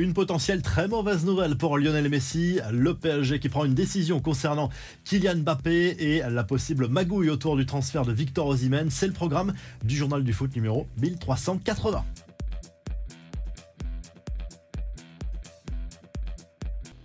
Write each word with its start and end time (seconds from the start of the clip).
Une 0.00 0.14
potentielle 0.14 0.62
très 0.62 0.86
mauvaise 0.86 1.24
nouvelle 1.24 1.56
pour 1.56 1.76
Lionel 1.76 2.08
Messi, 2.08 2.60
le 2.70 2.94
PSG 2.94 3.40
qui 3.40 3.48
prend 3.48 3.64
une 3.64 3.74
décision 3.74 4.20
concernant 4.20 4.70
Kylian 5.02 5.38
Mbappé 5.38 5.96
et 5.98 6.20
la 6.20 6.44
possible 6.44 6.86
magouille 6.86 7.30
autour 7.30 7.56
du 7.56 7.66
transfert 7.66 8.04
de 8.04 8.12
Victor 8.12 8.46
Osimhen. 8.46 8.90
C'est 8.90 9.08
le 9.08 9.12
programme 9.12 9.54
du 9.82 9.96
journal 9.96 10.22
du 10.22 10.32
foot 10.32 10.54
numéro 10.54 10.86
1380. 11.02 12.04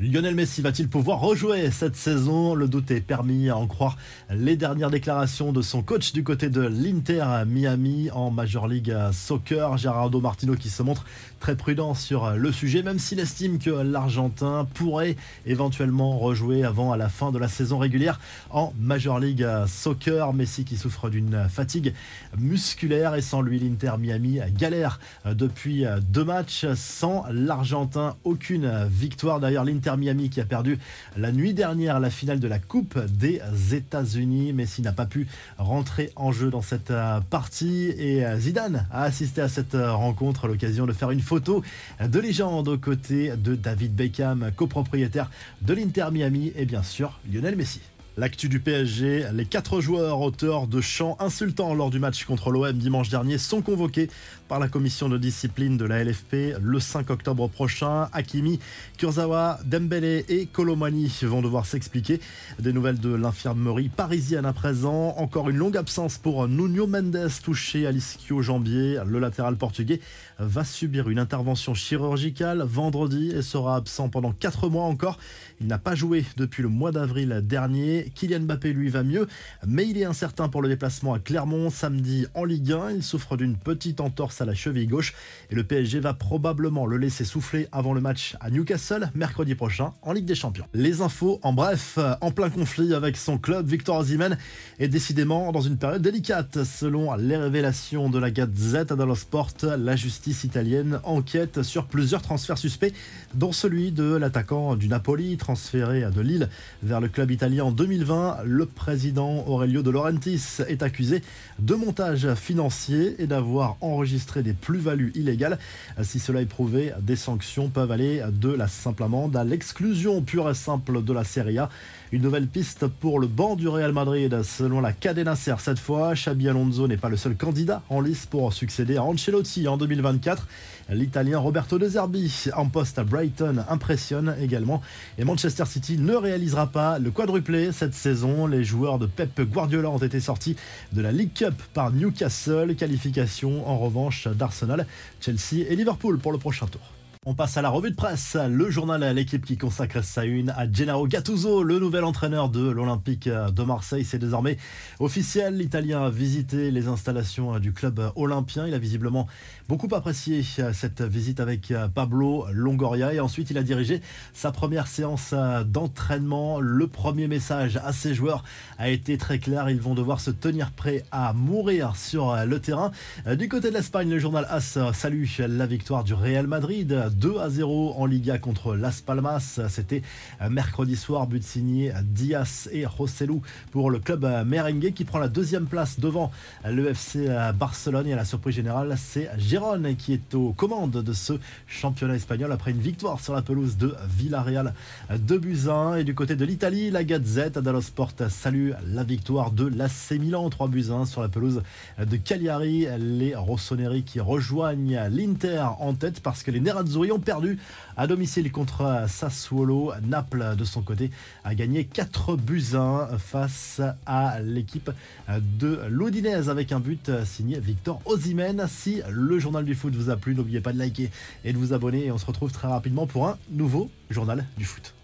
Lionel 0.00 0.36
Messi 0.36 0.62
va-t-il 0.62 0.88
pouvoir 0.88 1.18
rejouer 1.18 1.72
cette 1.72 1.96
saison? 1.96 2.54
Le 2.54 2.68
doute 2.68 2.92
est 2.92 3.00
permis 3.00 3.48
à 3.48 3.56
en 3.56 3.66
croire 3.66 3.96
les 4.30 4.54
dernières 4.54 4.90
déclarations 4.90 5.50
de 5.50 5.60
son 5.60 5.82
coach 5.82 6.12
du 6.12 6.22
côté 6.22 6.50
de 6.50 6.60
l'Inter 6.60 7.24
Miami 7.48 8.08
en 8.12 8.30
Major 8.30 8.68
League 8.68 8.94
Soccer, 9.10 9.76
Gerardo 9.76 10.20
Martino 10.20 10.54
qui 10.54 10.70
se 10.70 10.84
montre 10.84 11.04
très 11.40 11.56
prudent 11.56 11.94
sur 11.94 12.30
le 12.30 12.52
sujet, 12.52 12.84
même 12.84 13.00
s'il 13.00 13.18
estime 13.18 13.58
que 13.58 13.70
l'Argentin 13.70 14.68
pourrait 14.72 15.16
éventuellement 15.46 16.16
rejouer 16.18 16.62
avant 16.62 16.92
à 16.92 16.96
la 16.96 17.08
fin 17.08 17.32
de 17.32 17.38
la 17.38 17.48
saison 17.48 17.78
régulière 17.78 18.20
en 18.50 18.72
Major 18.78 19.18
League 19.18 19.44
Soccer. 19.66 20.32
Messi 20.32 20.64
qui 20.64 20.76
souffre 20.76 21.10
d'une 21.10 21.48
fatigue 21.48 21.92
musculaire 22.38 23.16
et 23.16 23.22
sans 23.22 23.42
lui 23.42 23.58
l'Inter 23.58 23.94
Miami 23.98 24.38
galère 24.56 25.00
depuis 25.26 25.86
deux 26.02 26.24
matchs 26.24 26.66
sans 26.76 27.24
l'Argentin, 27.32 28.14
aucune 28.22 28.86
victoire. 28.88 29.40
D'ailleurs 29.40 29.64
l'Inter 29.64 29.87
Miami 29.96 30.30
qui 30.30 30.40
a 30.40 30.44
perdu 30.44 30.78
la 31.16 31.32
nuit 31.32 31.54
dernière 31.54 32.00
la 32.00 32.10
finale 32.10 32.40
de 32.40 32.48
la 32.48 32.58
Coupe 32.58 32.98
des 32.98 33.40
États-Unis. 33.72 34.52
Messi 34.52 34.82
n'a 34.82 34.92
pas 34.92 35.06
pu 35.06 35.26
rentrer 35.56 36.10
en 36.16 36.32
jeu 36.32 36.50
dans 36.50 36.62
cette 36.62 36.90
euh, 36.90 37.20
partie 37.20 37.90
et 37.96 38.24
euh, 38.24 38.38
Zidane 38.38 38.86
a 38.90 39.04
assisté 39.04 39.40
à 39.40 39.48
cette 39.48 39.74
euh, 39.74 39.92
rencontre 39.92 40.44
à 40.44 40.48
l'occasion 40.48 40.86
de 40.86 40.92
faire 40.92 41.10
une 41.10 41.20
photo 41.20 41.62
de 42.00 42.18
légende 42.18 42.68
aux 42.68 42.78
côtés 42.78 43.36
de 43.36 43.54
David 43.54 43.94
Beckham, 43.94 44.50
copropriétaire 44.56 45.30
de 45.62 45.74
l'Inter 45.74 46.06
Miami 46.12 46.52
et 46.56 46.64
bien 46.64 46.82
sûr 46.82 47.18
Lionel 47.32 47.56
Messi. 47.56 47.80
L'actu 48.18 48.48
du 48.48 48.58
PSG, 48.58 49.26
les 49.32 49.44
quatre 49.44 49.80
joueurs 49.80 50.20
auteurs 50.20 50.66
de 50.66 50.80
chants 50.80 51.16
insultants 51.20 51.72
lors 51.72 51.88
du 51.88 52.00
match 52.00 52.24
contre 52.24 52.50
l'OM 52.50 52.72
dimanche 52.72 53.10
dernier 53.10 53.38
sont 53.38 53.62
convoqués 53.62 54.10
par 54.48 54.58
la 54.58 54.66
commission 54.66 55.08
de 55.08 55.16
discipline 55.18 55.76
de 55.76 55.84
la 55.84 56.02
LFP 56.02 56.56
le 56.60 56.80
5 56.80 57.10
octobre 57.10 57.46
prochain. 57.46 58.08
Hakimi, 58.12 58.58
Kurzawa, 58.96 59.60
Dembélé 59.64 60.24
et 60.28 60.46
Colomani 60.46 61.14
vont 61.22 61.42
devoir 61.42 61.64
s'expliquer. 61.64 62.18
Des 62.58 62.72
nouvelles 62.72 62.98
de 62.98 63.14
l'infirmerie 63.14 63.88
parisienne 63.88 64.46
à 64.46 64.52
présent. 64.52 65.14
Encore 65.18 65.48
une 65.48 65.58
longue 65.58 65.76
absence 65.76 66.18
pour 66.18 66.48
Nuno 66.48 66.88
Mendes 66.88 67.28
touché 67.44 67.86
à 67.86 67.92
l'ischio-jambier. 67.92 68.98
Le 69.06 69.20
latéral 69.20 69.54
portugais 69.54 70.00
va 70.40 70.64
subir 70.64 71.08
une 71.08 71.20
intervention 71.20 71.74
chirurgicale 71.74 72.62
vendredi 72.62 73.30
et 73.30 73.42
sera 73.42 73.76
absent 73.76 74.08
pendant 74.08 74.32
4 74.32 74.68
mois 74.70 74.86
encore. 74.86 75.18
Il 75.60 75.68
n'a 75.68 75.78
pas 75.78 75.94
joué 75.94 76.24
depuis 76.36 76.64
le 76.64 76.68
mois 76.68 76.90
d'avril 76.90 77.42
dernier. 77.44 78.07
Kylian 78.10 78.40
Mbappé 78.40 78.72
lui 78.72 78.88
va 78.88 79.02
mieux, 79.02 79.26
mais 79.66 79.86
il 79.86 79.98
est 79.98 80.04
incertain 80.04 80.48
pour 80.48 80.62
le 80.62 80.68
déplacement 80.68 81.14
à 81.14 81.18
Clermont 81.18 81.70
samedi 81.70 82.26
en 82.34 82.44
Ligue 82.44 82.72
1. 82.72 82.90
Il 82.92 83.02
souffre 83.02 83.36
d'une 83.36 83.56
petite 83.56 84.00
entorse 84.00 84.40
à 84.40 84.44
la 84.44 84.54
cheville 84.54 84.86
gauche 84.86 85.14
et 85.50 85.54
le 85.54 85.64
PSG 85.64 86.00
va 86.00 86.14
probablement 86.14 86.86
le 86.86 86.96
laisser 86.96 87.24
souffler 87.24 87.68
avant 87.72 87.92
le 87.92 88.00
match 88.00 88.36
à 88.40 88.50
Newcastle 88.50 89.10
mercredi 89.14 89.54
prochain 89.54 89.92
en 90.02 90.12
Ligue 90.12 90.24
des 90.24 90.34
Champions. 90.34 90.66
Les 90.74 91.00
infos 91.00 91.40
en 91.42 91.52
bref, 91.52 91.98
en 92.20 92.30
plein 92.30 92.50
conflit 92.50 92.94
avec 92.94 93.16
son 93.16 93.38
club, 93.38 93.66
Victor 93.66 93.98
Osimhen 93.98 94.38
est 94.78 94.88
décidément 94.88 95.52
dans 95.52 95.60
une 95.60 95.76
période 95.76 96.02
délicate. 96.02 96.64
Selon 96.64 97.14
les 97.16 97.36
révélations 97.36 98.10
de 98.10 98.18
la 98.18 98.30
Gazette 98.30 98.92
dello 98.92 99.14
Sport, 99.14 99.52
la 99.62 99.96
justice 99.96 100.44
italienne 100.44 101.00
enquête 101.04 101.62
sur 101.62 101.86
plusieurs 101.86 102.22
transferts 102.22 102.58
suspects, 102.58 102.92
dont 103.34 103.52
celui 103.52 103.92
de 103.92 104.14
l'attaquant 104.16 104.76
du 104.76 104.88
Napoli 104.88 105.36
transféré 105.36 106.04
de 106.10 106.20
Lille 106.20 106.48
vers 106.82 107.00
le 107.00 107.08
club 107.08 107.30
italien 107.30 107.64
en 107.64 107.72
2020 107.98 108.38
le 108.44 108.66
président 108.66 109.44
Aurelio 109.48 109.82
De 109.82 109.90
Laurentiis 109.90 110.60
est 110.68 110.84
accusé 110.84 111.20
de 111.58 111.74
montage 111.74 112.32
financier 112.34 113.16
et 113.18 113.26
d'avoir 113.26 113.76
enregistré 113.80 114.44
des 114.44 114.52
plus-values 114.52 115.10
illégales. 115.16 115.58
Si 116.02 116.20
cela 116.20 116.40
est 116.40 116.46
prouvé, 116.46 116.92
des 117.00 117.16
sanctions 117.16 117.68
peuvent 117.70 117.90
aller 117.90 118.22
de 118.30 118.50
la 118.50 118.68
simple 118.68 119.02
amende 119.02 119.36
à 119.36 119.42
l'exclusion 119.42 120.22
pure 120.22 120.48
et 120.48 120.54
simple 120.54 121.02
de 121.02 121.12
la 121.12 121.24
Serie 121.24 121.58
A. 121.58 121.70
Une 122.12 122.22
nouvelle 122.22 122.46
piste 122.46 122.86
pour 122.86 123.18
le 123.18 123.26
banc 123.26 123.56
du 123.56 123.68
Real 123.68 123.92
Madrid. 123.92 124.42
Selon 124.42 124.80
la 124.80 124.92
Cadena 124.92 125.36
Ser, 125.36 125.56
cette 125.58 125.78
fois, 125.78 126.14
Xabi 126.14 126.48
Alonso 126.48 126.88
n'est 126.88 126.96
pas 126.96 127.10
le 127.10 127.16
seul 127.16 127.36
candidat 127.36 127.82
en 127.90 128.00
lice 128.00 128.26
pour 128.26 128.52
succéder 128.52 128.96
à 128.96 129.02
Ancelotti 129.02 129.68
en 129.68 129.76
2024. 129.76 130.46
L'Italien 130.90 131.38
Roberto 131.38 131.78
De 131.78 131.86
Zerbi, 131.86 132.46
en 132.56 132.66
poste 132.68 132.98
à 132.98 133.04
Brighton, 133.04 133.62
impressionne 133.68 134.34
également. 134.40 134.80
Et 135.18 135.24
Manchester 135.24 135.66
City 135.66 135.98
ne 135.98 136.14
réalisera 136.14 136.68
pas 136.68 136.98
le 136.98 137.10
quadruplé 137.10 137.72
cette 137.72 137.87
saison. 137.94 138.46
Les 138.46 138.64
joueurs 138.64 138.98
de 138.98 139.06
Pep 139.06 139.40
Guardiola 139.40 139.90
ont 139.90 139.98
été 139.98 140.20
sortis 140.20 140.56
de 140.92 141.00
la 141.00 141.12
League 141.12 141.32
Cup 141.34 141.54
par 141.74 141.92
Newcastle. 141.92 142.74
Qualification 142.76 143.68
en 143.68 143.78
revanche 143.78 144.28
d'Arsenal, 144.28 144.86
Chelsea 145.20 145.66
et 145.68 145.76
Liverpool 145.76 146.18
pour 146.18 146.32
le 146.32 146.38
prochain 146.38 146.66
tour. 146.66 146.97
On 147.26 147.34
passe 147.34 147.56
à 147.56 147.62
la 147.62 147.68
revue 147.68 147.90
de 147.90 147.96
presse, 147.96 148.36
le 148.48 148.70
journal 148.70 149.02
l'équipe 149.14 149.44
qui 149.44 149.58
consacre 149.58 150.02
sa 150.04 150.24
une 150.24 150.50
à 150.50 150.70
Gennaro 150.70 151.06
Gattuso, 151.08 151.62
le 151.62 151.78
nouvel 151.78 152.04
entraîneur 152.04 152.48
de 152.48 152.70
l'Olympique 152.70 153.28
de 153.28 153.62
Marseille. 153.64 154.04
C'est 154.04 154.18
désormais 154.18 154.56
officiel. 155.00 155.56
L'Italien 155.56 156.04
a 156.04 156.10
visité 156.10 156.70
les 156.70 156.86
installations 156.86 157.58
du 157.58 157.72
club 157.72 158.12
olympien. 158.14 158.66
Il 158.66 158.72
a 158.72 158.78
visiblement 158.78 159.26
beaucoup 159.68 159.88
apprécié 159.94 160.42
cette 160.72 161.02
visite 161.02 161.40
avec 161.40 161.72
Pablo 161.94 162.46
Longoria 162.52 163.12
et 163.12 163.20
ensuite 163.20 163.50
il 163.50 163.58
a 163.58 163.62
dirigé 163.62 164.00
sa 164.32 164.52
première 164.52 164.86
séance 164.86 165.34
d'entraînement. 165.66 166.60
Le 166.60 166.86
premier 166.86 167.26
message 167.26 167.78
à 167.84 167.92
ses 167.92 168.14
joueurs 168.14 168.44
a 168.78 168.88
été 168.88 169.18
très 169.18 169.38
clair. 169.38 169.68
Ils 169.68 169.80
vont 169.80 169.94
devoir 169.94 170.20
se 170.20 170.30
tenir 170.30 170.70
prêts 170.70 171.04
à 171.10 171.32
mourir 171.32 171.96
sur 171.96 172.36
le 172.46 172.60
terrain. 172.60 172.92
Du 173.36 173.48
côté 173.48 173.70
de 173.70 173.74
l'Espagne, 173.74 174.08
le 174.08 174.18
journal 174.18 174.46
AS 174.48 174.78
salue 174.94 175.24
la 175.40 175.66
victoire 175.66 176.04
du 176.04 176.14
Real 176.14 176.46
Madrid 176.46 177.08
2 177.18 177.38
à 177.38 177.50
0 177.50 177.94
en 177.96 178.06
Liga 178.06 178.38
contre 178.38 178.76
Las 178.76 179.00
Palmas. 179.00 179.60
C'était 179.68 180.02
mercredi 180.48 180.94
soir, 180.94 181.26
but 181.26 181.42
signé 181.42 181.92
Diaz 182.04 182.68
et 182.72 182.86
Rossellou 182.86 183.42
pour 183.72 183.90
le 183.90 183.98
club 183.98 184.24
merengue 184.46 184.92
qui 184.94 185.04
prend 185.04 185.18
la 185.18 185.28
deuxième 185.28 185.66
place 185.66 185.98
devant 185.98 186.30
le 186.64 186.90
FC 186.90 187.28
Barcelone. 187.58 188.06
Et 188.06 188.12
à 188.12 188.16
la 188.16 188.24
surprise 188.24 188.54
générale, 188.54 188.94
c'est 188.96 189.30
Gérone 189.36 189.96
qui 189.96 190.12
est 190.12 190.34
aux 190.34 190.52
commandes 190.52 191.02
de 191.02 191.12
ce 191.12 191.32
championnat 191.66 192.14
espagnol 192.14 192.52
après 192.52 192.70
une 192.70 192.80
victoire 192.80 193.20
sur 193.20 193.34
la 193.34 193.42
pelouse 193.42 193.76
de 193.76 193.94
Villarreal 194.16 194.74
de 195.10 195.38
Buzyn. 195.38 195.96
Et 195.96 196.04
du 196.04 196.14
côté 196.14 196.36
de 196.36 196.44
l'Italie, 196.44 196.90
la 196.90 197.02
Gazette 197.02 197.58
dello 197.58 197.80
Sport 197.80 198.12
salue 198.28 198.70
la 198.86 199.02
victoire 199.02 199.50
de 199.50 199.66
l'AC 199.66 200.18
Milan 200.20 200.48
3 200.50 200.68
buts 200.68 200.86
1 200.90 201.06
sur 201.06 201.22
la 201.22 201.28
pelouse 201.28 201.62
de 201.98 202.16
Cagliari. 202.16 202.86
Les 202.98 203.34
Rossoneri 203.34 204.04
qui 204.04 204.20
rejoignent 204.20 205.00
l'Inter 205.10 205.66
en 205.80 205.94
tête 205.94 206.20
parce 206.20 206.42
que 206.42 206.50
les 206.50 206.60
Nerazzurri 206.60 206.97
ont 207.12 207.18
perdu 207.18 207.58
à 207.96 208.06
domicile 208.06 208.50
contre 208.52 209.04
Sassuolo. 209.08 209.92
Naples, 210.02 210.56
de 210.56 210.64
son 210.64 210.82
côté, 210.82 211.10
a 211.44 211.54
gagné 211.54 211.84
4 211.84 212.36
buts 212.36 212.74
1 212.74 213.18
face 213.18 213.80
à 214.06 214.40
l'équipe 214.40 214.90
de 215.28 215.80
l'Odinese 215.88 216.50
avec 216.50 216.72
un 216.72 216.80
but 216.80 217.10
signé 217.24 217.60
Victor 217.60 218.00
Osimhen. 218.04 218.66
Si 218.68 219.00
le 219.10 219.38
journal 219.38 219.64
du 219.64 219.74
foot 219.74 219.94
vous 219.94 220.10
a 220.10 220.16
plu, 220.16 220.34
n'oubliez 220.34 220.60
pas 220.60 220.72
de 220.72 220.78
liker 220.78 221.10
et 221.44 221.52
de 221.52 221.58
vous 221.58 221.72
abonner. 221.72 222.06
Et 222.06 222.12
on 222.12 222.18
se 222.18 222.26
retrouve 222.26 222.52
très 222.52 222.68
rapidement 222.68 223.06
pour 223.06 223.26
un 223.26 223.38
nouveau 223.50 223.90
journal 224.10 224.44
du 224.56 224.64
foot. 224.64 224.94